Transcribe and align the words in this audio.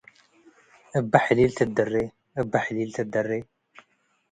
እበ 0.99 1.11
ሕሊል 1.25 1.51
ትትደሬ 1.57 1.95
እበ 2.41 2.51
ሕሊል 2.65 2.89
ትትደሬ 2.95 3.31